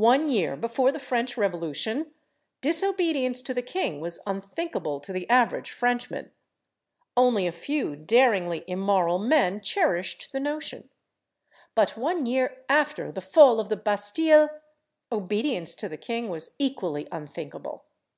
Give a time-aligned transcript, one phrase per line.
[0.00, 2.12] One year before the French Revolution,
[2.62, 6.30] disobedience to the king was unthinkable to the average Frenchman;
[7.18, 10.88] only a few daringly immoral men cherished the notion.
[11.74, 14.48] But one year after the fall of the Bastile,
[15.12, 17.84] obedience to the king was equally unthinkable.